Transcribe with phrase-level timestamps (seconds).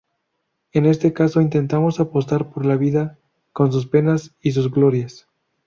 [0.71, 3.19] En este caso intentamos apostar por la vida,
[3.53, 5.27] con sus penas y sus glorias.